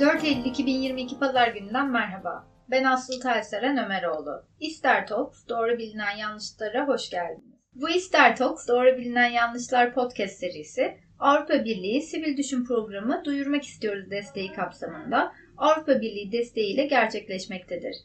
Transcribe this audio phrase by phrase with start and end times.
[0.00, 2.48] 4 Eylül 2022 Pazar gününden merhaba.
[2.70, 4.44] Ben Aslı Telseren Ömeroğlu.
[4.60, 7.60] İster Talks, doğru bilinen yanlışlara hoş geldiniz.
[7.74, 14.10] Bu İster Talks, doğru bilinen yanlışlar podcast serisi, Avrupa Birliği Sivil Düşün Programı Duyurmak İstiyoruz
[14.10, 17.96] desteği kapsamında Avrupa Birliği desteğiyle gerçekleşmektedir.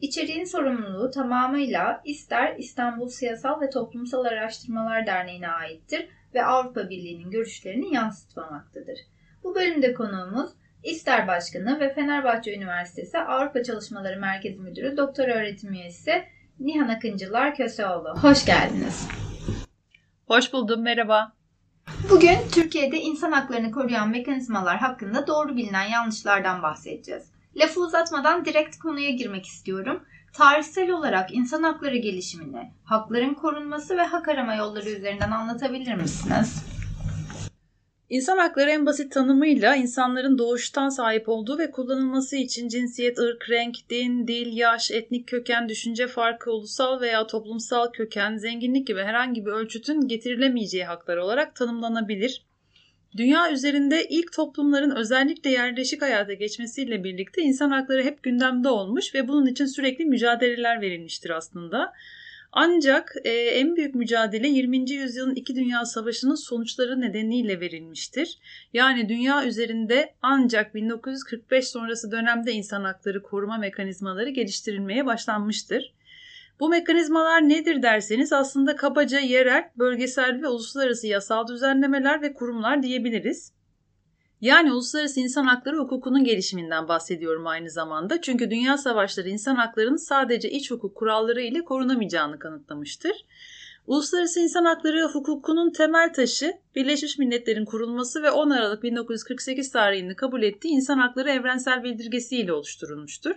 [0.00, 7.94] İçeriğin sorumluluğu tamamıyla İster İstanbul Siyasal ve Toplumsal Araştırmalar Derneği'ne aittir ve Avrupa Birliği'nin görüşlerini
[7.94, 8.98] yansıtmamaktadır.
[9.44, 10.50] Bu bölümde konuğumuz
[10.84, 16.24] İster Başkanı ve Fenerbahçe Üniversitesi Avrupa Çalışmaları Merkezi Müdürü Doktor Öğretim Üyesi
[16.60, 18.14] Nihan Akıncılar Köseoğlu.
[18.22, 19.08] Hoş geldiniz.
[20.26, 21.32] Hoş buldum, merhaba.
[22.10, 27.24] Bugün Türkiye'de insan haklarını koruyan mekanizmalar hakkında doğru bilinen yanlışlardan bahsedeceğiz.
[27.56, 30.02] Lafı uzatmadan direkt konuya girmek istiyorum.
[30.32, 36.73] Tarihsel olarak insan hakları gelişimini, hakların korunması ve hak arama yolları üzerinden anlatabilir misiniz?
[38.14, 43.76] İnsan hakları en basit tanımıyla insanların doğuştan sahip olduğu ve kullanılması için cinsiyet, ırk, renk,
[43.90, 49.50] din, dil, yaş, etnik köken, düşünce farkı, ulusal veya toplumsal köken, zenginlik gibi herhangi bir
[49.50, 52.42] ölçütün getirilemeyeceği haklar olarak tanımlanabilir.
[53.16, 59.28] Dünya üzerinde ilk toplumların özellikle yerleşik hayata geçmesiyle birlikte insan hakları hep gündemde olmuş ve
[59.28, 61.92] bunun için sürekli mücadeleler verilmiştir aslında.
[62.56, 64.90] Ancak e, en büyük mücadele 20.
[64.90, 68.38] yüzyılın iki dünya savaşının sonuçları nedeniyle verilmiştir.
[68.72, 75.94] Yani dünya üzerinde ancak 1945 sonrası dönemde insan hakları koruma mekanizmaları geliştirilmeye başlanmıştır.
[76.60, 83.52] Bu mekanizmalar nedir derseniz aslında kabaca yerel, bölgesel ve uluslararası yasal düzenlemeler ve kurumlar diyebiliriz.
[84.44, 88.20] Yani uluslararası insan hakları hukukunun gelişiminden bahsediyorum aynı zamanda.
[88.20, 93.12] Çünkü dünya savaşları insan haklarının sadece iç hukuk kuralları ile korunamayacağını kanıtlamıştır.
[93.86, 100.42] Uluslararası insan hakları hukukunun temel taşı Birleşmiş Milletler'in kurulması ve 10 Aralık 1948 tarihini kabul
[100.42, 103.36] ettiği insan hakları evrensel bildirgesi ile oluşturulmuştur.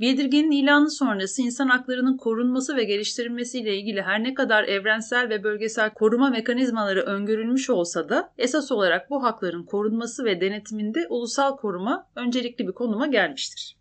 [0.00, 5.90] Bildirgenin ilanı sonrası insan haklarının korunması ve geliştirilmesiyle ilgili her ne kadar evrensel ve bölgesel
[5.90, 12.68] koruma mekanizmaları öngörülmüş olsa da esas olarak bu hakların korunması ve denetiminde ulusal koruma öncelikli
[12.68, 13.76] bir konuma gelmiştir.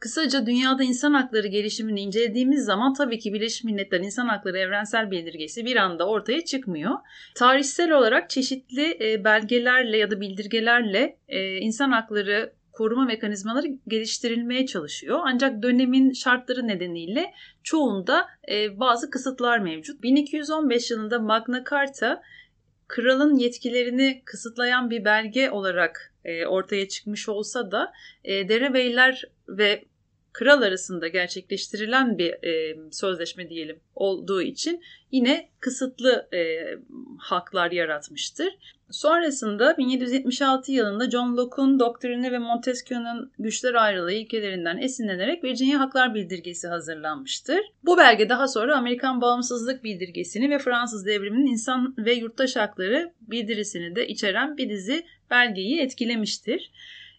[0.00, 5.64] Kısaca dünyada insan hakları gelişimini incelediğimiz zaman tabii ki Birleşmiş Milletler İnsan Hakları Evrensel Bildirgesi
[5.64, 6.92] bir anda ortaya çıkmıyor.
[7.34, 15.20] Tarihsel olarak çeşitli e, belgelerle ya da bildirgelerle e, insan hakları koruma mekanizmaları geliştirilmeye çalışıyor.
[15.24, 20.02] Ancak dönemin şartları nedeniyle çoğunda e, bazı kısıtlar mevcut.
[20.02, 22.22] 1215 yılında Magna Carta
[22.88, 27.92] kralın yetkilerini kısıtlayan bir belge olarak e, ortaya çıkmış olsa da
[28.24, 29.84] e, derebeyler ve
[30.34, 36.40] kral arasında gerçekleştirilen bir e, sözleşme diyelim olduğu için yine kısıtlı e,
[37.18, 38.48] haklar yaratmıştır.
[38.90, 46.68] Sonrasında 1776 yılında John Locke'un doktrini ve Montesquieu'nun güçler ayrılığı ilkelerinden esinlenerek Virginia Haklar Bildirgesi
[46.68, 47.60] hazırlanmıştır.
[47.84, 53.96] Bu belge daha sonra Amerikan Bağımsızlık Bildirgesini ve Fransız Devriminin insan ve yurttaş hakları bildirisini
[53.96, 56.70] de içeren bir dizi belgeyi etkilemiştir.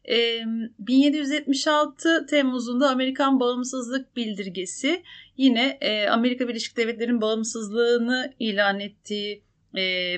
[0.08, 5.04] 1776 Temmuz'unda Amerikan Bağımsızlık Bildirgesi
[5.38, 5.80] yine
[6.12, 9.44] Amerika Birleşik Devletleri'nin bağımsızlığını ilan ettiği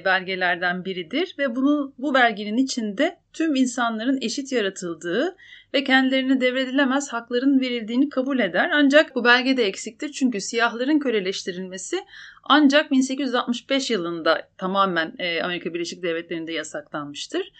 [0.05, 5.35] belgelerden biridir ve bunu bu belgenin içinde tüm insanların eşit yaratıldığı
[5.73, 8.69] ve kendilerine devredilemez hakların verildiğini kabul eder.
[8.73, 11.97] Ancak bu belge de eksiktir çünkü siyahların köleleştirilmesi
[12.43, 17.51] ancak 1865 yılında tamamen Amerika Birleşik Devletleri'nde yasaklanmıştır.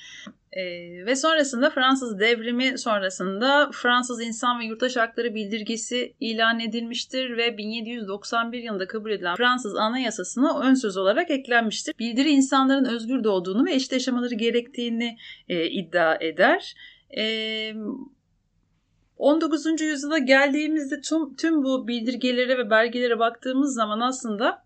[0.51, 0.61] E,
[1.05, 8.63] ve sonrasında Fransız devrimi sonrasında Fransız İnsan ve Yurttaş Hakları Bildirgesi ilan edilmiştir ve 1791
[8.63, 11.93] yılında kabul edilen Fransız Anayasası'na ön söz olarak eklenmiştir.
[11.99, 15.17] Bildiri insanların özgür doğduğunu ve eşit yaşamaları gerektiğini
[15.49, 16.75] e, iddia eder.
[17.17, 17.73] E,
[19.17, 19.81] 19.
[19.81, 24.63] yüzyıla geldiğimizde tüm, tüm bu bildirgelere ve belgelere baktığımız zaman aslında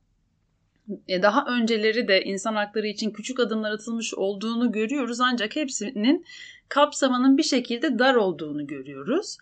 [1.08, 6.26] e, daha önceleri de insan hakları için küçük adımlar atılmış olduğunu görüyoruz ancak hepsinin
[6.70, 9.38] kapsamının bir şekilde dar olduğunu görüyoruz.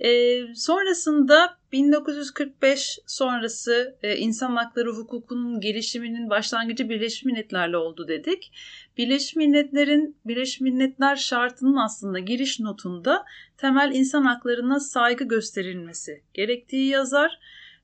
[0.00, 8.52] E, sonrasında 1945 sonrası e, insan hakları hukukunun gelişiminin başlangıcı Birleşmiş Milletler'le oldu dedik.
[8.98, 13.24] Birleşmiş Milletler'in Birleşmiş Milletler şartının aslında giriş notunda
[13.56, 17.38] temel insan haklarına saygı gösterilmesi gerektiği yazar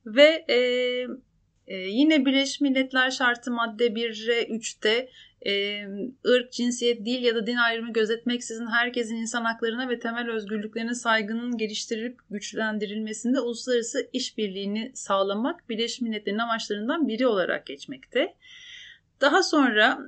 [0.07, 0.59] ve e,
[1.67, 5.11] ee, yine Birleşmiş Milletler şartı madde 1'e 3'te
[5.47, 5.85] e,
[6.27, 11.57] ırk, cinsiyet, dil ya da din ayrımı gözetmeksizin herkesin insan haklarına ve temel özgürlüklerine saygının
[11.57, 18.35] geliştirilip güçlendirilmesinde uluslararası işbirliğini sağlamak Birleşmiş Milletler'in amaçlarından biri olarak geçmekte.
[19.21, 19.99] Daha sonra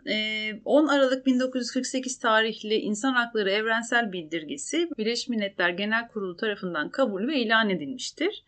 [0.64, 7.38] 10 Aralık 1948 tarihli İnsan Hakları Evrensel Bildirgesi Birleşmiş Milletler Genel Kurulu tarafından kabul ve
[7.38, 8.44] ilan edilmiştir.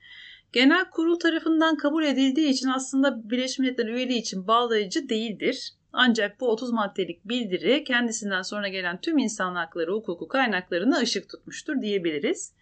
[0.53, 5.73] Genel kurul tarafından kabul edildiği için aslında Birleşmiş Milletler üyeliği için bağlayıcı değildir.
[6.01, 11.81] Ancak bu 30 maddelik bildiri kendisinden sonra gelen tüm insan hakları hukuku kaynaklarına ışık tutmuştur
[11.81, 12.53] diyebiliriz.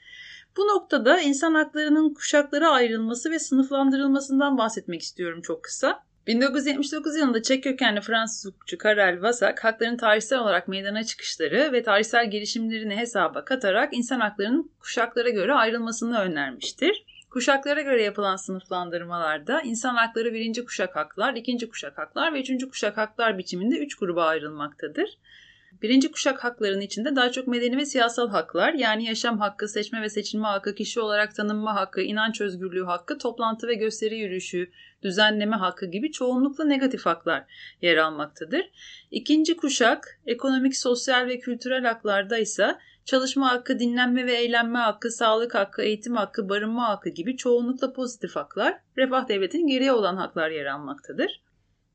[0.56, 6.02] Bu noktada insan haklarının kuşaklara ayrılması ve sınıflandırılmasından bahsetmek istiyorum çok kısa.
[6.26, 12.30] 1979 yılında Çek kökenli Fransız hukukçu Karel Vasak, hakların tarihsel olarak meydana çıkışları ve tarihsel
[12.30, 17.04] gelişimlerini hesaba katarak insan haklarının kuşaklara göre ayrılmasını önermiştir.
[17.36, 22.96] Kuşaklara göre yapılan sınıflandırmalarda insan hakları birinci kuşak haklar, ikinci kuşak haklar ve üçüncü kuşak
[22.96, 25.18] haklar biçiminde üç gruba ayrılmaktadır.
[25.82, 30.08] Birinci kuşak haklarının içinde daha çok medeni ve siyasal haklar yani yaşam hakkı, seçme ve
[30.08, 34.70] seçilme hakkı, kişi olarak tanınma hakkı, inanç özgürlüğü hakkı, toplantı ve gösteri yürüyüşü,
[35.02, 37.44] düzenleme hakkı gibi çoğunlukla negatif haklar
[37.82, 38.70] yer almaktadır.
[39.10, 45.54] İkinci kuşak ekonomik, sosyal ve kültürel haklarda ise çalışma hakkı, dinlenme ve eğlenme hakkı, sağlık
[45.54, 50.66] hakkı, eğitim hakkı, barınma hakkı gibi çoğunlukla pozitif haklar, refah devletinin geriye olan haklar yer
[50.66, 51.42] almaktadır.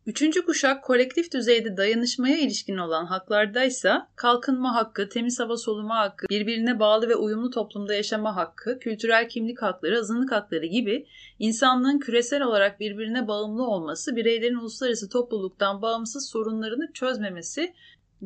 [0.05, 6.79] Üçüncü kuşak kolektif düzeyde dayanışmaya ilişkin olan haklardaysa kalkınma hakkı, temiz hava soluma hakkı, birbirine
[6.79, 11.07] bağlı ve uyumlu toplumda yaşama hakkı, kültürel kimlik hakları, azınlık hakları gibi
[11.39, 17.73] insanlığın küresel olarak birbirine bağımlı olması, bireylerin uluslararası topluluktan bağımsız sorunlarını çözmemesi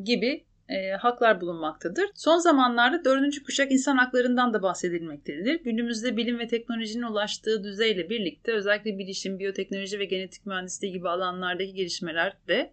[0.04, 2.04] gibi e, haklar bulunmaktadır.
[2.14, 5.60] Son zamanlarda dördüncü kuşak insan haklarından da bahsedilmektedir.
[5.64, 11.74] Günümüzde bilim ve teknolojinin ulaştığı düzeyle birlikte özellikle bilişim, biyoteknoloji ve genetik mühendisliği gibi alanlardaki
[11.74, 12.72] gelişmeler de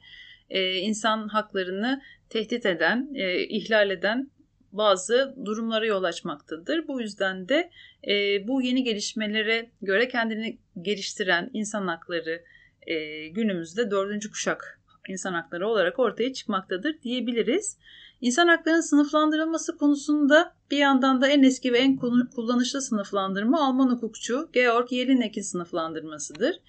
[0.49, 4.31] e, insan haklarını tehdit eden, e, ihlal eden
[4.71, 6.87] bazı durumlara yol açmaktadır.
[6.87, 7.69] Bu yüzden de
[8.07, 12.43] e, bu yeni gelişmelere göre kendini geliştiren insan hakları
[12.87, 17.77] e, günümüzde dördüncü kuşak insan hakları olarak ortaya çıkmaktadır diyebiliriz.
[18.21, 21.97] İnsan haklarının sınıflandırılması konusunda bir yandan da en eski ve en
[22.35, 26.59] kullanışlı sınıflandırma Alman hukukçu Georg Jelinek'in sınıflandırmasıdır.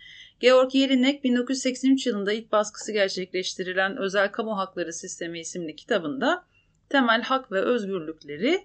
[0.40, 6.44] Georg Jelinek 1983 yılında ilk baskısı gerçekleştirilen Özel Kamu Hakları Sistemi isimli kitabında
[6.88, 8.64] temel hak ve özgürlükleri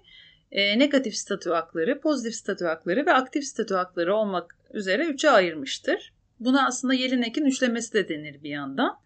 [0.52, 6.12] e, negatif statü hakları, pozitif statü hakları ve aktif statü hakları olmak üzere üçe ayırmıştır.
[6.40, 8.96] Buna aslında Jelinek'in üçlemesi de denir bir yandan.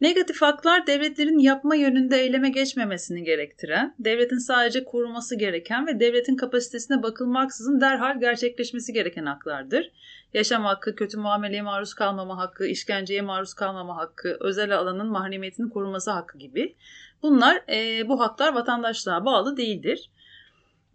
[0.00, 7.02] Negatif haklar devletlerin yapma yönünde eyleme geçmemesini gerektiren, devletin sadece koruması gereken ve devletin kapasitesine
[7.02, 9.90] bakılmaksızın derhal gerçekleşmesi gereken haklardır.
[10.34, 16.10] Yaşam hakkı, kötü muameleye maruz kalmama hakkı, işkenceye maruz kalmama hakkı, özel alanın mahremiyetini koruması
[16.10, 16.76] hakkı gibi.
[17.22, 20.10] Bunlar e, bu haklar vatandaşlığa bağlı değildir.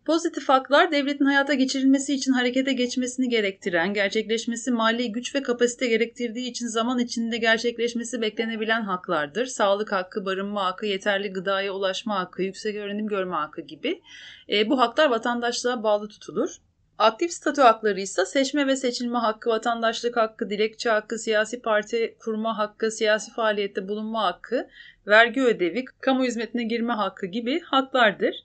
[0.05, 6.49] Pozitif haklar devletin hayata geçirilmesi için harekete geçmesini gerektiren, gerçekleşmesi mali güç ve kapasite gerektirdiği
[6.49, 9.45] için zaman içinde gerçekleşmesi beklenebilen haklardır.
[9.45, 14.01] Sağlık hakkı, barınma hakkı, yeterli gıdaya ulaşma hakkı, yüksek öğrenim görme hakkı gibi.
[14.49, 16.49] E, bu haklar vatandaşlığa bağlı tutulur.
[16.97, 22.57] Aktif statü hakları ise seçme ve seçilme hakkı, vatandaşlık hakkı, dilekçe hakkı, siyasi parti kurma
[22.57, 24.67] hakkı, siyasi faaliyette bulunma hakkı,
[25.07, 28.44] vergi ödevi, kamu hizmetine girme hakkı gibi haklardır.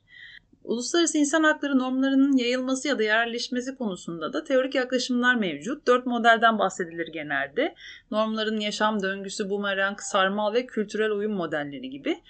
[0.70, 5.86] Uluslararası insan hakları normlarının yayılması ya da yerleşmesi konusunda da teorik yaklaşımlar mevcut.
[5.86, 7.74] Dört modelden bahsedilir genelde.
[8.10, 12.20] Normların yaşam döngüsü, bumerang, sarmal ve kültürel uyum modelleri gibi.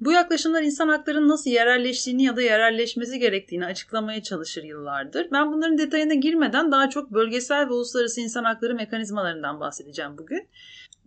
[0.00, 5.28] Bu yaklaşımlar insan haklarının nasıl yerelleştiğini ya da yerelleşmesi gerektiğini açıklamaya çalışır yıllardır.
[5.32, 10.48] Ben bunların detayına girmeden daha çok bölgesel ve uluslararası insan hakları mekanizmalarından bahsedeceğim bugün.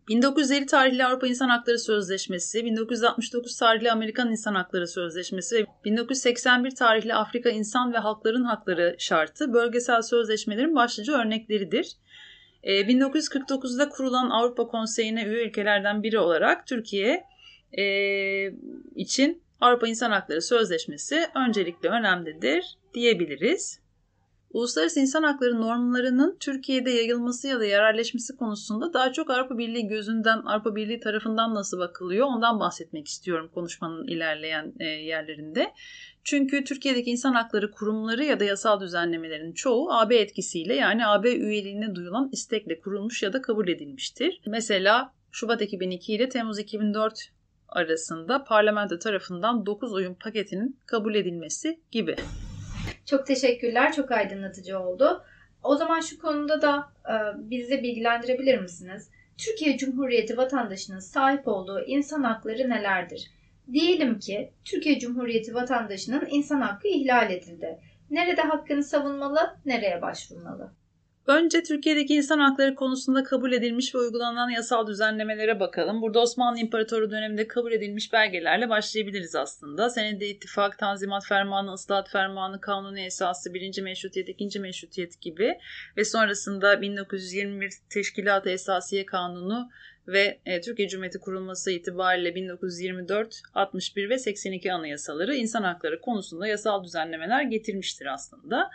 [0.07, 7.13] 1950 tarihli Avrupa İnsan Hakları Sözleşmesi, 1969 tarihli Amerikan İnsan Hakları Sözleşmesi ve 1981 tarihli
[7.13, 11.97] Afrika İnsan ve Halkların Hakları şartı bölgesel sözleşmelerin başlıca örnekleridir.
[12.63, 17.23] 1949'da ee, kurulan Avrupa Konseyi'ne üye ülkelerden biri olarak Türkiye
[17.77, 17.83] e,
[18.95, 23.79] için Avrupa İnsan Hakları Sözleşmesi öncelikli önemlidir diyebiliriz.
[24.53, 30.37] Uluslararası insan hakları normlarının Türkiye'de yayılması ya da yerelleşmesi konusunda daha çok Avrupa Birliği gözünden,
[30.37, 35.73] Avrupa Birliği tarafından nasıl bakılıyor ondan bahsetmek istiyorum konuşmanın ilerleyen e, yerlerinde.
[36.23, 41.95] Çünkü Türkiye'deki insan hakları kurumları ya da yasal düzenlemelerin çoğu AB etkisiyle yani AB üyeliğine
[41.95, 44.41] duyulan istekle kurulmuş ya da kabul edilmiştir.
[44.47, 47.29] Mesela Şubat 2002 ile Temmuz 2004
[47.69, 52.15] arasında parlamento tarafından 9 uyum paketinin kabul edilmesi gibi.
[53.11, 53.93] Çok teşekkürler.
[53.93, 55.23] Çok aydınlatıcı oldu.
[55.63, 57.13] O zaman şu konuda da e,
[57.49, 59.09] bizi bilgilendirebilir misiniz?
[59.37, 63.31] Türkiye Cumhuriyeti vatandaşının sahip olduğu insan hakları nelerdir?
[63.71, 67.79] Diyelim ki Türkiye Cumhuriyeti vatandaşının insan hakkı ihlal edildi.
[68.09, 70.71] Nerede hakkını savunmalı, nereye başvurmalı?
[71.27, 76.01] Önce Türkiye'deki insan hakları konusunda kabul edilmiş ve uygulanan yasal düzenlemelere bakalım.
[76.01, 79.89] Burada Osmanlı İmparatoru döneminde kabul edilmiş belgelerle başlayabiliriz aslında.
[79.89, 85.57] Senede ittifak, tanzimat fermanı, ıslahat fermanı, kanuni esası, birinci meşrutiyet, ikinci meşrutiyet gibi
[85.97, 89.69] ve sonrasında 1921 Teşkilat-ı Esasiye Kanunu
[90.07, 96.83] ve e, Türkiye Cumhuriyeti kurulması itibariyle 1924, 61 ve 82 anayasaları insan hakları konusunda yasal
[96.83, 98.71] düzenlemeler getirmiştir aslında.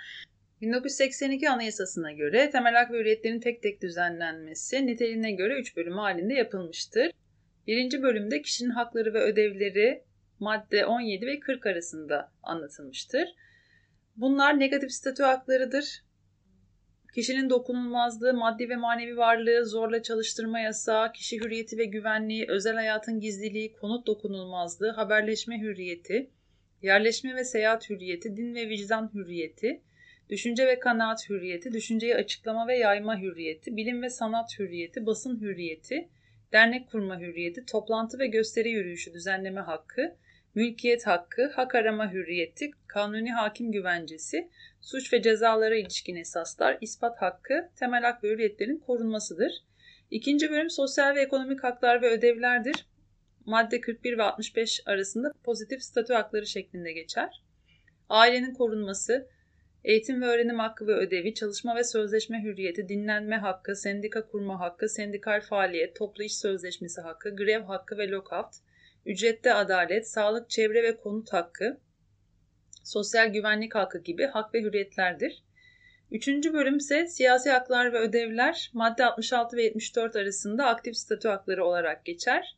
[0.61, 6.35] 1982 Anayasası'na göre temel hak ve hürriyetlerin tek tek düzenlenmesi niteliğine göre 3 bölüm halinde
[6.35, 7.11] yapılmıştır.
[7.67, 10.03] Birinci bölümde kişinin hakları ve ödevleri
[10.39, 13.29] madde 17 ve 40 arasında anlatılmıştır.
[14.17, 16.03] Bunlar negatif statü haklarıdır.
[17.15, 23.21] Kişinin dokunulmazlığı, maddi ve manevi varlığı, zorla çalıştırma yasağı, kişi hürriyeti ve güvenliği, özel hayatın
[23.21, 26.31] gizliliği, konut dokunulmazlığı, haberleşme hürriyeti,
[26.83, 29.83] yerleşme ve seyahat hürriyeti, din ve vicdan hürriyeti,
[30.31, 36.09] düşünce ve kanaat hürriyeti, düşünceyi açıklama ve yayma hürriyeti, bilim ve sanat hürriyeti, basın hürriyeti,
[36.53, 40.17] dernek kurma hürriyeti, toplantı ve gösteri yürüyüşü düzenleme hakkı,
[40.55, 47.71] mülkiyet hakkı, hak arama hürriyeti, kanuni hakim güvencesi, suç ve cezalara ilişkin esaslar, ispat hakkı,
[47.77, 49.53] temel hak ve hürriyetlerin korunmasıdır.
[50.11, 52.87] İkinci bölüm sosyal ve ekonomik haklar ve ödevlerdir.
[53.45, 57.43] Madde 41 ve 65 arasında pozitif statü hakları şeklinde geçer.
[58.09, 59.29] Ailenin korunması,
[59.87, 64.89] eğitim ve öğrenim hakkı ve ödevi, çalışma ve sözleşme hürriyeti, dinlenme hakkı, sendika kurma hakkı,
[64.89, 68.55] sendikal faaliyet, toplu iş sözleşmesi hakkı, grev hakkı ve lockout,
[69.07, 71.81] ücrette adalet, sağlık, çevre ve konut hakkı,
[72.85, 75.43] sosyal güvenlik hakkı gibi hak ve hürriyetlerdir.
[76.11, 81.65] Üçüncü bölüm ise siyasi haklar ve ödevler madde 66 ve 74 arasında aktif statü hakları
[81.65, 82.57] olarak geçer.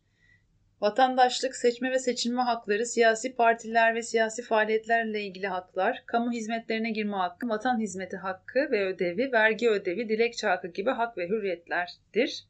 [0.80, 7.16] Vatandaşlık, seçme ve seçilme hakları, siyasi partiler ve siyasi faaliyetlerle ilgili haklar, kamu hizmetlerine girme
[7.16, 12.44] hakkı, vatan hizmeti hakkı ve ödevi, vergi ödevi, dilekçe hakkı gibi hak ve hürriyetlerdir.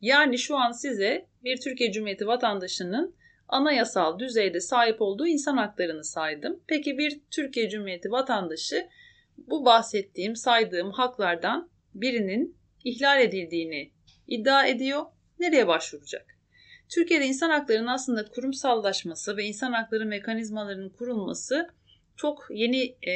[0.00, 3.14] Yani şu an size bir Türkiye Cumhuriyeti vatandaşının
[3.48, 6.60] anayasal düzeyde sahip olduğu insan haklarını saydım.
[6.66, 8.88] Peki bir Türkiye Cumhuriyeti vatandaşı
[9.38, 13.90] bu bahsettiğim, saydığım haklardan birinin ihlal edildiğini
[14.26, 15.02] iddia ediyor.
[15.38, 16.41] Nereye başvuracak?
[16.94, 21.68] Türkiye'de insan haklarının aslında kurumsallaşması ve insan hakları mekanizmalarının kurulması
[22.16, 23.12] çok yeni e,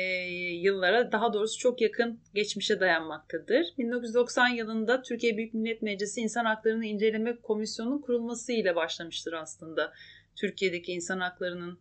[0.53, 3.67] yıllara daha doğrusu çok yakın geçmişe dayanmaktadır.
[3.79, 9.93] 1990 yılında Türkiye Büyük Millet Meclisi İnsan Haklarını İnceleme Komisyonu'nun kurulması ile başlamıştır aslında.
[10.37, 11.79] Türkiye'deki insan haklarının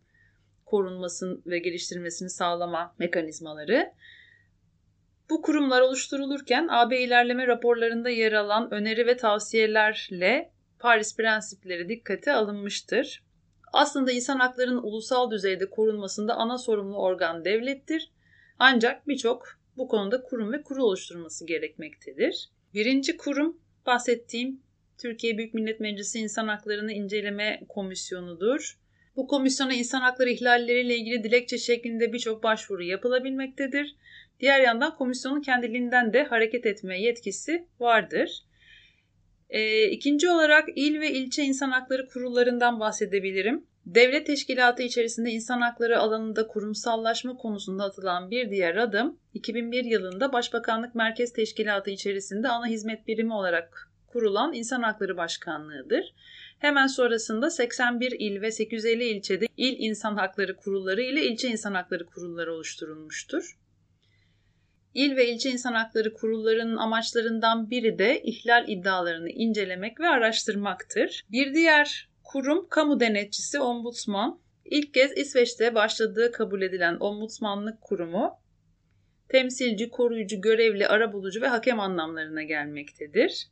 [0.64, 3.92] korunmasını ve geliştirilmesini sağlama mekanizmaları.
[5.30, 13.22] Bu kurumlar oluşturulurken AB ilerleme raporlarında yer alan öneri ve tavsiyelerle Paris prensipleri dikkate alınmıştır.
[13.72, 18.12] Aslında insan haklarının ulusal düzeyde korunmasında ana sorumlu organ devlettir.
[18.58, 22.50] Ancak birçok bu konuda kurum ve kurul oluşturması gerekmektedir.
[22.74, 24.60] Birinci kurum bahsettiğim
[24.98, 28.78] Türkiye Büyük Millet Meclisi İnsan Haklarını İnceleme Komisyonu'dur.
[29.16, 33.96] Bu komisyona insan hakları ihlalleriyle ilgili dilekçe şeklinde birçok başvuru yapılabilmektedir.
[34.40, 38.45] Diğer yandan komisyonun kendiliğinden de hareket etme yetkisi vardır.
[39.50, 43.66] E, ikinci olarak il ve ilçe insan hakları kurullarından bahsedebilirim.
[43.86, 50.94] Devlet teşkilatı içerisinde insan hakları alanında kurumsallaşma konusunda atılan bir diğer adım 2001 yılında Başbakanlık
[50.94, 56.14] Merkez Teşkilatı içerisinde ana hizmet birimi olarak kurulan İnsan Hakları Başkanlığı'dır.
[56.58, 62.06] Hemen sonrasında 81 il ve 850 ilçede il insan hakları kurulları ile ilçe insan hakları
[62.06, 63.56] kurulları oluşturulmuştur.
[64.96, 71.24] İl ve ilçe insan hakları kurullarının amaçlarından biri de ihlal iddialarını incelemek ve araştırmaktır.
[71.30, 74.40] Bir diğer kurum kamu denetçisi ombudsman.
[74.64, 78.30] İlk kez İsveç'te başladığı kabul edilen ombudsmanlık kurumu
[79.28, 83.48] temsilci, koruyucu, görevli, arabulucu ve hakem anlamlarına gelmektedir.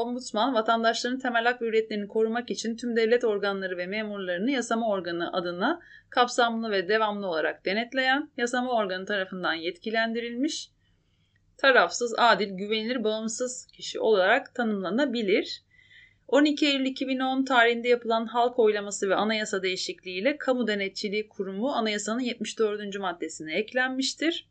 [0.00, 5.32] Ombudsman, vatandaşların temel hak ve hürriyetlerini korumak için tüm devlet organları ve memurlarını yasama organı
[5.32, 5.80] adına
[6.10, 10.70] kapsamlı ve devamlı olarak denetleyen, yasama organı tarafından yetkilendirilmiş,
[11.56, 15.62] tarafsız, adil, güvenilir, bağımsız kişi olarak tanımlanabilir.
[16.28, 22.98] 12 Eylül 2010 tarihinde yapılan halk oylaması ve anayasa değişikliğiyle Kamu Denetçiliği Kurumu anayasanın 74.
[22.98, 24.48] maddesine eklenmiştir.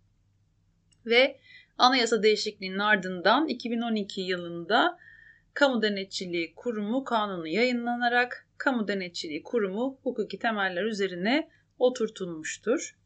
[1.05, 1.39] Ve
[1.77, 4.97] anayasa değişikliğinin ardından 2012 yılında
[5.53, 12.99] Kamu Denetçiliği Kurumu kanunu yayınlanarak Kamu Denetçiliği Kurumu hukuki temeller üzerine oturtulmuştur.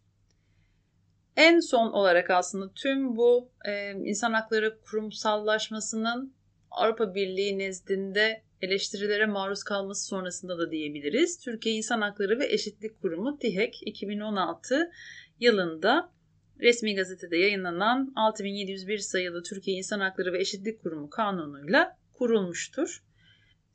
[1.36, 6.34] En son olarak aslında tüm bu e, insan hakları kurumsallaşmasının
[6.72, 11.40] Avrupa Birliği nezdinde eleştirilere maruz kalması sonrasında da diyebiliriz.
[11.40, 14.92] Türkiye İnsan Hakları ve Eşitlik Kurumu TİHEK 2016
[15.40, 16.12] yılında
[16.60, 23.03] resmi gazetede yayınlanan 6701 sayılı Türkiye İnsan Hakları ve Eşitlik Kurumu kanunuyla kurulmuştur.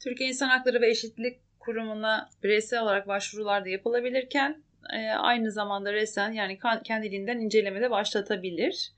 [0.00, 4.62] Türkiye İnsan Hakları ve Eşitlik Kurumu'na bireysel olarak başvurular da yapılabilirken
[4.94, 8.92] e, aynı zamanda resen yani kendiliğinden incelemede başlatabilir.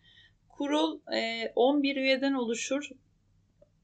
[0.49, 2.91] Kurul e, 11 üyeden oluşur.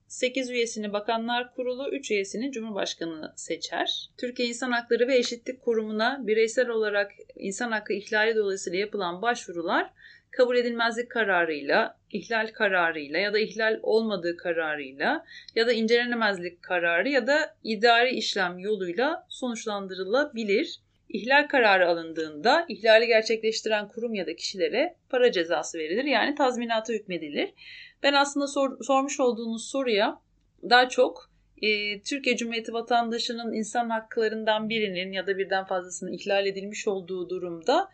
[0.08, 4.10] 8 üyesini Bakanlar Kurulu, 3 üyesini Cumhurbaşkanı seçer.
[4.18, 9.90] Türkiye İnsan Hakları ve Eşitlik Kurumu'na bireysel olarak insan hakkı ihlali dolayısıyla yapılan başvurular
[10.30, 17.26] kabul edilmezlik kararıyla, ihlal kararıyla ya da ihlal olmadığı kararıyla ya da incelenemezlik kararı ya
[17.26, 20.80] da idari işlem yoluyla sonuçlandırılabilir.
[21.08, 26.04] İhlal kararı alındığında ihlali gerçekleştiren kurum ya da kişilere para cezası verilir.
[26.04, 27.50] Yani tazminata hükmedilir.
[28.02, 30.20] Ben aslında sor, sormuş olduğunuz soruya
[30.70, 31.30] daha çok
[31.62, 37.90] e, Türkiye Cumhuriyeti vatandaşının insan haklarından birinin ya da birden fazlasının ihlal edilmiş olduğu durumda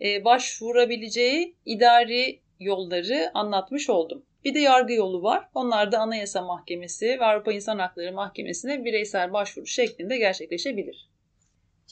[0.00, 4.22] e, başvurabileceği idari yolları anlatmış oldum.
[4.44, 5.48] Bir de yargı yolu var.
[5.54, 11.08] Onlar da Anayasa Mahkemesi ve Avrupa İnsan Hakları Mahkemesi'ne bireysel başvuru şeklinde gerçekleşebilir.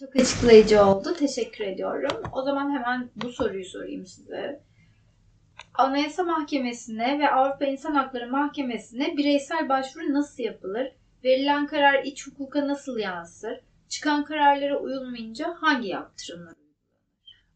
[0.01, 1.15] Çok açıklayıcı oldu.
[1.19, 2.23] Teşekkür ediyorum.
[2.33, 4.61] O zaman hemen bu soruyu sorayım size.
[5.75, 10.93] Anayasa Mahkemesi'ne ve Avrupa İnsan Hakları Mahkemesi'ne bireysel başvuru nasıl yapılır?
[11.25, 13.61] Verilen karar iç hukuka nasıl yansır?
[13.89, 16.55] Çıkan kararlara uyulmayınca hangi yaptırımlar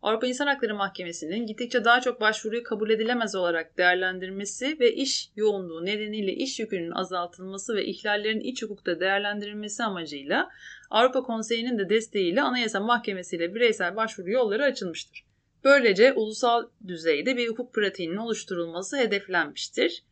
[0.03, 5.85] Avrupa İnsan Hakları Mahkemesi'nin gittikçe daha çok başvuruyu kabul edilemez olarak değerlendirmesi ve iş yoğunluğu
[5.85, 10.51] nedeniyle iş yükünün azaltılması ve ihlallerin iç hukukta değerlendirilmesi amacıyla
[10.91, 15.25] Avrupa Konseyi'nin de desteğiyle Anayasa Mahkemesi ile bireysel başvuru yolları açılmıştır.
[15.65, 20.05] Böylece ulusal düzeyde bir hukuk pratiğinin oluşturulması hedeflenmiştir.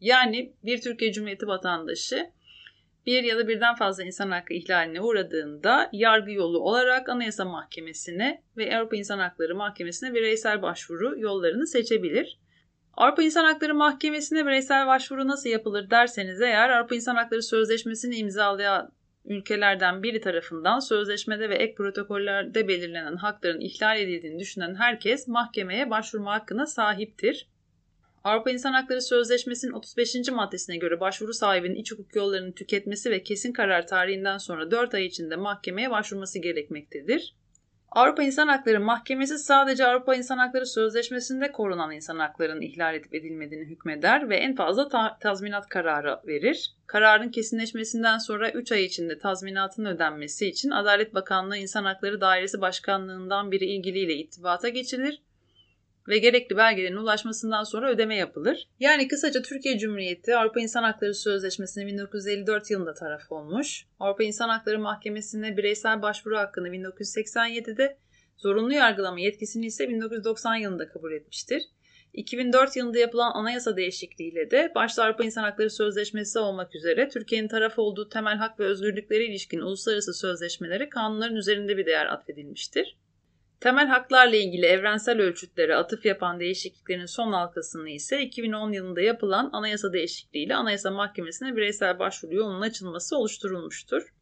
[0.00, 2.30] Yani bir Türkiye Cumhuriyeti vatandaşı
[3.06, 8.76] bir ya da birden fazla insan hakkı ihlaline uğradığında yargı yolu olarak Anayasa Mahkemesi'ne ve
[8.76, 12.38] Avrupa İnsan Hakları Mahkemesi'ne bireysel başvuru yollarını seçebilir.
[12.92, 18.92] Avrupa İnsan Hakları Mahkemesi'ne bireysel başvuru nasıl yapılır derseniz eğer Avrupa İnsan Hakları Sözleşmesi'ni imzalayan
[19.26, 26.34] ülkelerden biri tarafından sözleşmede ve ek protokollerde belirlenen hakların ihlal edildiğini düşünen herkes mahkemeye başvurma
[26.34, 27.48] hakkına sahiptir.
[28.24, 30.14] Avrupa İnsan Hakları Sözleşmesi'nin 35.
[30.32, 35.06] maddesine göre başvuru sahibinin iç hukuk yollarını tüketmesi ve kesin karar tarihinden sonra 4 ay
[35.06, 37.34] içinde mahkemeye başvurması gerekmektedir.
[37.96, 43.64] Avrupa İnsan Hakları Mahkemesi sadece Avrupa İnsan Hakları Sözleşmesi'nde korunan insan haklarının ihlal edip edilmediğini
[43.64, 46.74] hükmeder ve en fazla ta- tazminat kararı verir.
[46.86, 53.52] Kararın kesinleşmesinden sonra 3 ay içinde tazminatın ödenmesi için Adalet Bakanlığı İnsan Hakları Dairesi Başkanlığından
[53.52, 55.22] biri ilgiliyle ittibata geçilir
[56.08, 58.68] ve gerekli belgelerin ulaşmasından sonra ödeme yapılır.
[58.80, 63.86] Yani kısaca Türkiye Cumhuriyeti Avrupa İnsan Hakları Sözleşmesi'ne 1954 yılında taraf olmuş.
[64.00, 67.98] Avrupa İnsan Hakları Mahkemesi'ne bireysel başvuru hakkını 1987'de,
[68.36, 71.62] zorunlu yargılama yetkisini ise 1990 yılında kabul etmiştir.
[72.12, 77.78] 2004 yılında yapılan anayasa değişikliğiyle de başta Avrupa İnsan Hakları Sözleşmesi olmak üzere Türkiye'nin taraf
[77.78, 82.96] olduğu temel hak ve özgürlüklere ilişkin uluslararası sözleşmelere kanunların üzerinde bir değer atfedilmiştir.
[83.60, 89.92] Temel haklarla ilgili evrensel ölçütlere atıf yapan değişikliklerin son halkasını ise 2010 yılında yapılan anayasa
[89.92, 94.14] değişikliğiyle Anayasa Mahkemesi'ne bireysel başvuru yolunun açılması oluşturulmuştur.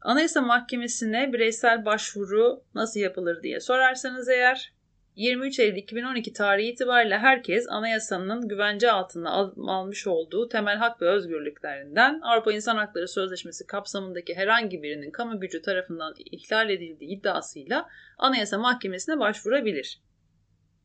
[0.00, 4.72] Anayasa Mahkemesi'ne bireysel başvuru nasıl yapılır diye sorarsanız eğer
[5.18, 11.08] 23 Eylül 2012 tarihi itibariyle herkes anayasanın güvence altına al- almış olduğu temel hak ve
[11.08, 18.58] özgürlüklerinden Avrupa İnsan Hakları Sözleşmesi kapsamındaki herhangi birinin kamu gücü tarafından ihlal edildiği iddiasıyla Anayasa
[18.58, 20.00] Mahkemesi'ne başvurabilir.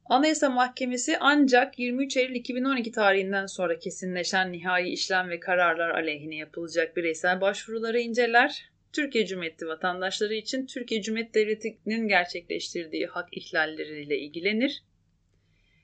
[0.05, 6.97] Anayasa Mahkemesi ancak 23 Eylül 2012 tarihinden sonra kesinleşen nihai işlem ve kararlar aleyhine yapılacak
[6.97, 14.83] bireysel başvuruları inceler Türkiye Cumhuriyeti vatandaşları için Türkiye Cumhuriyeti Devleti'nin gerçekleştirdiği hak ihlalleriyle ilgilenir.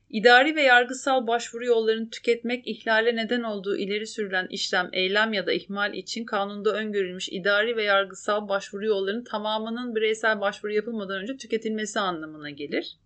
[0.10, 5.54] İdari ve yargısal başvuru yollarını tüketmek ihlale neden olduğu ileri sürülen işlem, eylem ya da
[5.54, 12.00] ihmal için kanunda öngörülmüş idari ve yargısal başvuru yollarının tamamının bireysel başvuru yapılmadan önce tüketilmesi
[12.00, 12.98] anlamına gelir.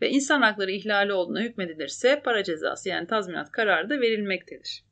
[0.00, 4.89] Ve insan hakları ihlali olduğuna hükmedilirse para cezası yani tazminat kararı da verilmektedir.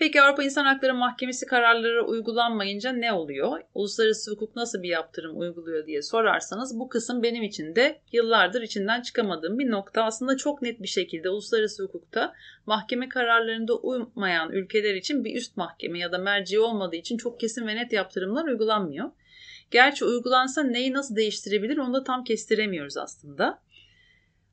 [0.00, 3.60] Peki Avrupa İnsan Hakları Mahkemesi kararları uygulanmayınca ne oluyor?
[3.74, 9.02] Uluslararası hukuk nasıl bir yaptırım uyguluyor diye sorarsanız bu kısım benim için de yıllardır içinden
[9.02, 10.04] çıkamadığım bir nokta.
[10.04, 12.32] Aslında çok net bir şekilde uluslararası hukukta
[12.66, 17.66] mahkeme kararlarında uymayan ülkeler için bir üst mahkeme ya da merci olmadığı için çok kesin
[17.66, 19.10] ve net yaptırımlar uygulanmıyor.
[19.70, 23.58] Gerçi uygulansa neyi nasıl değiştirebilir onu da tam kestiremiyoruz aslında.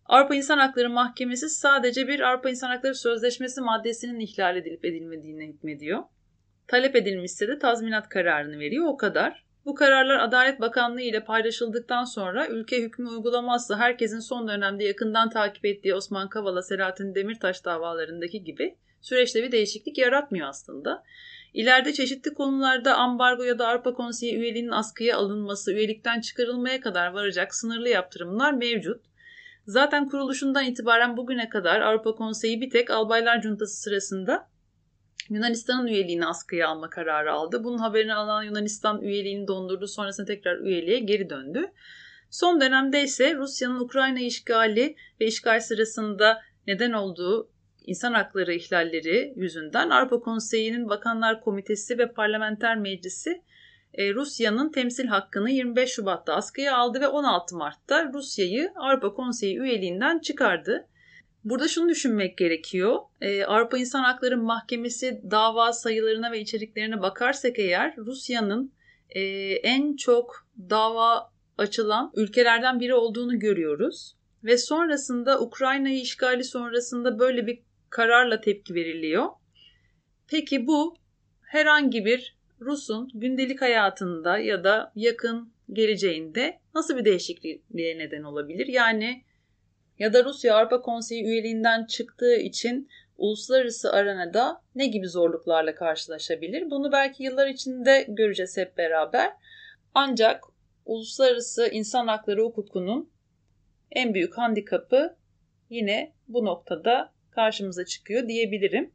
[0.08, 6.04] Avrupa İnsan Hakları Mahkemesi sadece bir Avrupa İnsan Hakları Sözleşmesi maddesinin ihlal edilip edilmediğine hükmediyor.
[6.68, 9.46] Talep edilmişse de tazminat kararını veriyor o kadar.
[9.66, 15.66] Bu kararlar Adalet Bakanlığı ile paylaşıldıktan sonra ülke hükmü uygulamazsa herkesin son dönemde yakından takip
[15.66, 21.04] ettiği Osman Kavala, Selahattin Demirtaş davalarındaki gibi süreçte bir değişiklik yaratmıyor aslında.
[21.54, 27.56] İleride çeşitli konularda ambargo ya da Avrupa Konseyi üyeliğinin askıya alınması, üyelikten çıkarılmaya kadar varacak
[27.56, 29.02] sınırlı yaptırımlar mevcut.
[29.68, 34.50] Zaten kuruluşundan itibaren bugüne kadar Avrupa Konseyi bir tek Albaylar Cuntası sırasında
[35.30, 37.64] Yunanistan'ın üyeliğini askıya alma kararı aldı.
[37.64, 39.88] Bunun haberini alan Yunanistan üyeliğini dondurdu.
[39.88, 41.72] Sonrasında tekrar üyeliğe geri döndü.
[42.30, 47.50] Son dönemde ise Rusya'nın Ukrayna işgali ve işgal sırasında neden olduğu
[47.86, 53.42] insan hakları ihlalleri yüzünden Avrupa Konseyi'nin Bakanlar Komitesi ve Parlamenter Meclisi
[53.94, 60.20] e, Rusya'nın temsil hakkını 25 Şubat'ta askıya aldı ve 16 Mart'ta Rusya'yı Avrupa Konseyi üyeliğinden
[60.20, 60.88] çıkardı.
[61.44, 63.00] Burada şunu düşünmek gerekiyor.
[63.22, 68.74] Ee, Avrupa İnsan Hakları Mahkemesi dava sayılarına ve içeriklerine bakarsak eğer Rusya'nın
[69.10, 69.22] e,
[69.52, 74.16] en çok dava açılan ülkelerden biri olduğunu görüyoruz.
[74.44, 79.26] Ve sonrasında Ukrayna'yı işgali sonrasında böyle bir kararla tepki veriliyor.
[80.28, 80.96] Peki bu
[81.42, 88.68] herhangi bir Rus'un gündelik hayatında ya da yakın geleceğinde nasıl bir değişikliğe neden olabilir?
[88.68, 89.24] Yani
[90.00, 96.70] ya da Rusya Avrupa Konseyi üyeliğinden çıktığı için uluslararası arenada ne gibi zorluklarla karşılaşabilir?
[96.70, 99.32] Bunu belki yıllar içinde göreceğiz hep beraber.
[99.94, 100.44] Ancak
[100.86, 103.10] uluslararası insan hakları hukukunun
[103.92, 105.16] en büyük handikapı
[105.70, 108.92] yine bu noktada karşımıza çıkıyor diyebilirim.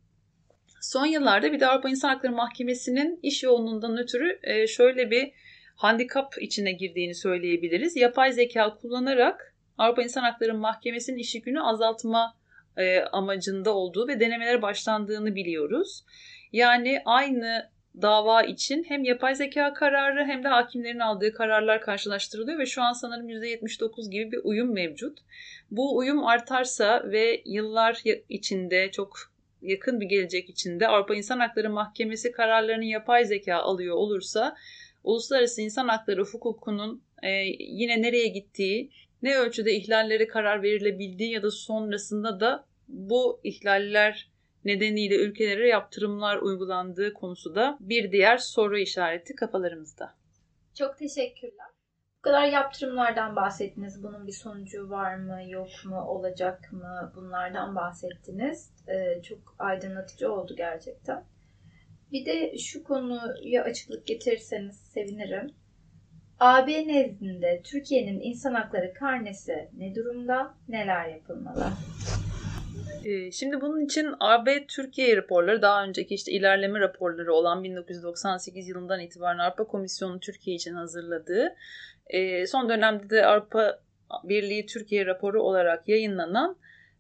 [0.83, 5.33] Son yıllarda bir de Avrupa İnsan Hakları Mahkemesi'nin iş yoğunluğundan ötürü e, şöyle bir
[5.77, 7.97] handikap içine girdiğini söyleyebiliriz.
[7.97, 12.37] Yapay zeka kullanarak Avrupa İnsan Hakları Mahkemesi'nin iş yükünü azaltma
[12.77, 16.05] e, amacında olduğu ve denemelere başlandığını biliyoruz.
[16.53, 17.71] Yani aynı
[18.03, 22.93] dava için hem yapay zeka kararı hem de hakimlerin aldığı kararlar karşılaştırılıyor ve şu an
[22.93, 25.19] sanırım %79 gibi bir uyum mevcut.
[25.71, 29.32] Bu uyum artarsa ve yıllar içinde çok
[29.63, 34.57] yakın bir gelecek içinde Avrupa İnsan Hakları Mahkemesi kararlarını yapay zeka alıyor olursa
[35.05, 38.91] uluslararası insan hakları hukukunun e, yine nereye gittiği
[39.23, 44.31] ne ölçüde ihlallere karar verilebildiği ya da sonrasında da bu ihlaller
[44.65, 50.15] nedeniyle ülkelere yaptırımlar uygulandığı konusu da bir diğer soru işareti kafalarımızda.
[50.75, 51.72] Çok teşekkürler.
[52.23, 54.03] Bu kadar yaptırımlardan bahsettiniz.
[54.03, 57.13] Bunun bir sonucu var mı, yok mu, olacak mı?
[57.17, 58.71] Bunlardan bahsettiniz.
[58.89, 61.25] Ee, çok aydınlatıcı oldu gerçekten.
[62.13, 65.51] Bir de şu konuya açıklık getirirseniz sevinirim.
[66.41, 70.55] AB nezdinde Türkiye'nin insan hakları karnesi ne durumda?
[70.69, 71.67] Neler yapılmalı?
[73.05, 79.01] Ee, şimdi bunun için AB Türkiye raporları daha önceki işte ilerleme raporları olan 1998 yılından
[79.01, 81.57] itibaren Avrupa Komisyonu Türkiye için hazırladığı
[82.13, 83.79] e, son dönemde de Avrupa
[84.25, 86.57] Birliği Türkiye raporu olarak yayınlanan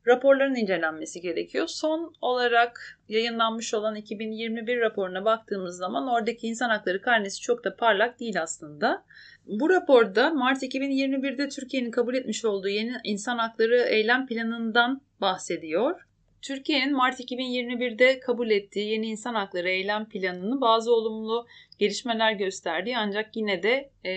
[0.06, 1.66] raporların incelenmesi gerekiyor.
[1.66, 8.20] Son olarak yayınlanmış olan 2021 raporuna baktığımız zaman oradaki insan hakları karnesi çok da parlak
[8.20, 9.04] değil aslında.
[9.46, 16.00] Bu raporda Mart 2021'de Türkiye'nin kabul etmiş olduğu yeni insan hakları eylem planından bahsediyor.
[16.42, 21.46] Türkiye'nin Mart 2021'de kabul ettiği yeni insan hakları eylem planının bazı olumlu
[21.78, 24.12] gelişmeler gösterdiği ancak yine de e,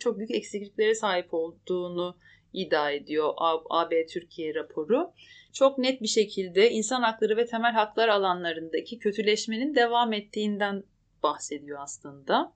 [0.00, 2.16] çok büyük eksikliklere sahip olduğunu
[2.52, 3.34] iddia ediyor
[3.70, 5.12] AB Türkiye raporu.
[5.52, 10.84] Çok net bir şekilde insan hakları ve temel haklar alanlarındaki kötüleşmenin devam ettiğinden
[11.22, 12.52] bahsediyor aslında.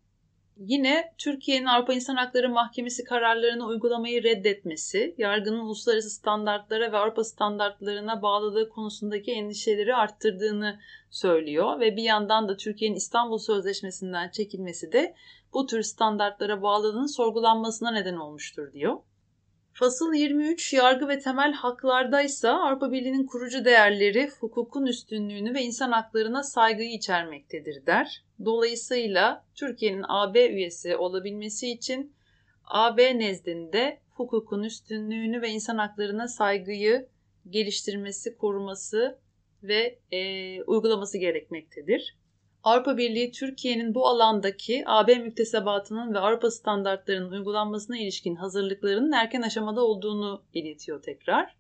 [0.59, 8.23] Yine Türkiye'nin Avrupa İnsan Hakları Mahkemesi kararlarını uygulamayı reddetmesi, yargının uluslararası standartlara ve Avrupa standartlarına
[8.23, 15.14] bağlılığı konusundaki endişeleri arttırdığını söylüyor ve bir yandan da Türkiye'nin İstanbul Sözleşmesi'nden çekilmesi de
[15.53, 18.99] bu tür standartlara bağlılığının sorgulanmasına neden olmuştur diyor.
[19.78, 26.42] Fasıl 23 yargı ve temel haklardaysa Avrupa Birliği'nin kurucu değerleri hukukun üstünlüğünü ve insan haklarına
[26.42, 28.24] saygıyı içermektedir der.
[28.44, 32.12] Dolayısıyla Türkiye'nin AB üyesi olabilmesi için
[32.64, 37.08] AB nezdinde hukukun üstünlüğünü ve insan haklarına saygıyı
[37.50, 39.18] geliştirmesi, koruması
[39.62, 42.16] ve e, uygulaması gerekmektedir.
[42.66, 49.85] Avrupa Birliği Türkiye'nin bu alandaki AB müktesebatının ve Avrupa standartlarının uygulanmasına ilişkin hazırlıklarının erken aşamada
[49.85, 51.57] olduğunu iletiyor tekrar.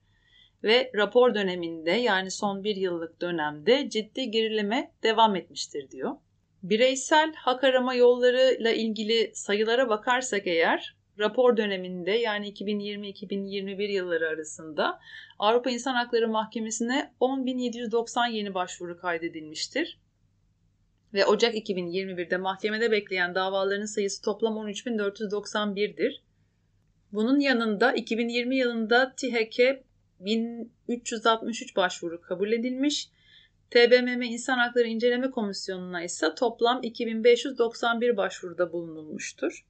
[0.62, 6.16] Ve rapor döneminde yani son bir yıllık dönemde ciddi gerileme devam etmiştir diyor.
[6.62, 14.98] Bireysel hak arama yollarıyla ilgili sayılara bakarsak eğer rapor döneminde yani 2020-2021 yılları arasında
[15.38, 19.98] Avrupa İnsan Hakları Mahkemesi'ne 10.790 yeni başvuru kaydedilmiştir
[21.16, 26.22] ve Ocak 2021'de mahkemede bekleyen davaların sayısı toplam 13.491'dir.
[27.12, 29.84] Bunun yanında 2020 yılında TİHEK'e
[30.20, 33.08] 1363 başvuru kabul edilmiş.
[33.70, 39.66] TBMM İnsan Hakları İnceleme Komisyonu'na ise toplam 2591 başvuruda bulunulmuştur.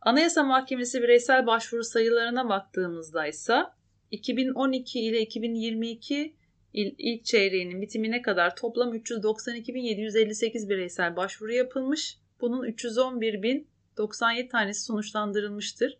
[0.00, 3.62] Anayasa Mahkemesi bireysel başvuru sayılarına baktığımızda ise
[4.10, 6.36] 2012 ile 2022
[6.76, 12.18] ilk çeyreğinin bitimine kadar toplam 392.758 bireysel başvuru yapılmış.
[12.40, 15.98] Bunun 311.097 tanesi sonuçlandırılmıştır.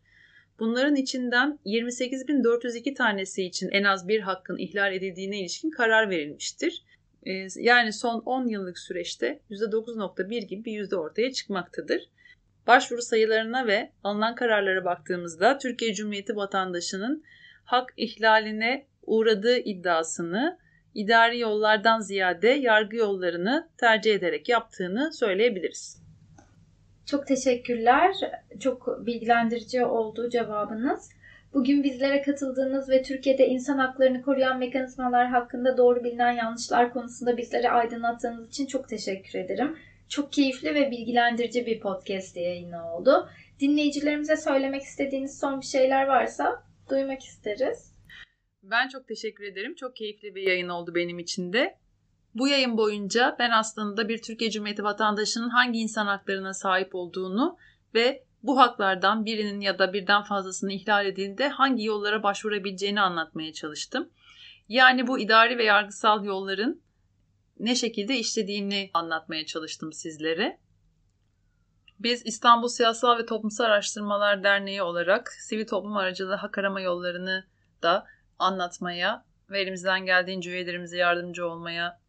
[0.59, 6.85] Bunların içinden 28.402 tanesi için en az bir hakkın ihlal edildiğine ilişkin karar verilmiştir.
[7.27, 12.09] Ee, yani son 10 yıllık süreçte %9.1 gibi bir yüzde ortaya çıkmaktadır.
[12.67, 17.25] Başvuru sayılarına ve alınan kararlara baktığımızda Türkiye Cumhuriyeti vatandaşının
[17.65, 20.59] hak ihlaline uğradığı iddiasını
[20.97, 26.03] idari yollardan ziyade yargı yollarını tercih ederek yaptığını söyleyebiliriz.
[27.07, 28.15] Çok teşekkürler.
[28.61, 31.11] Çok bilgilendirici oldu cevabınız.
[31.55, 37.71] Bugün bizlere katıldığınız ve Türkiye'de insan haklarını koruyan mekanizmalar hakkında doğru bilinen yanlışlar konusunda bizleri
[37.71, 39.77] aydınlattığınız için çok teşekkür ederim.
[40.09, 43.29] Çok keyifli ve bilgilendirici bir podcast yayını oldu.
[43.61, 47.96] Dinleyicilerimize söylemek istediğiniz son bir şeyler varsa duymak isteriz.
[48.71, 49.75] Ben çok teşekkür ederim.
[49.75, 51.79] Çok keyifli bir yayın oldu benim için de.
[52.35, 57.57] Bu yayın boyunca ben aslında bir Türkiye Cumhuriyeti vatandaşının hangi insan haklarına sahip olduğunu
[57.95, 64.11] ve bu haklardan birinin ya da birden fazlasını ihlal edildiğinde hangi yollara başvurabileceğini anlatmaya çalıştım.
[64.69, 66.83] Yani bu idari ve yargısal yolların
[67.59, 70.59] ne şekilde işlediğini anlatmaya çalıştım sizlere.
[71.99, 77.47] Biz İstanbul Siyasal ve Toplumsal Araştırmalar Derneği olarak sivil toplum aracılığı hak arama yollarını
[77.83, 78.07] da
[78.39, 82.01] anlatmaya ve elimizden geldiğince üyelerimize yardımcı olmaya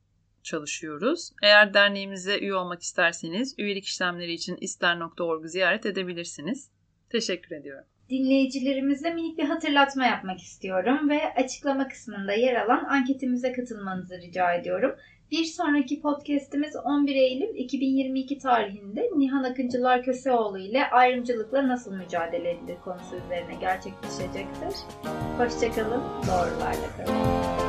[0.43, 1.31] çalışıyoruz.
[1.43, 6.69] Eğer derneğimize üye olmak isterseniz üyelik işlemleri için ister.org'u ziyaret edebilirsiniz.
[7.09, 7.85] Teşekkür ediyorum.
[8.09, 14.95] Dinleyicilerimize minik bir hatırlatma yapmak istiyorum ve açıklama kısmında yer alan anketimize katılmanızı rica ediyorum.
[15.31, 22.77] Bir sonraki podcast'imiz 11 Eylül 2022 tarihinde Nihan Akıncılar Köseoğlu ile ayrımcılıkla nasıl mücadele edilir
[22.83, 24.73] konusu üzerine gerçekleşecektir.
[25.37, 27.66] Hoşçakalın, doğrularla kalın.